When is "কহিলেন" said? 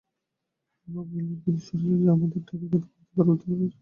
1.09-1.35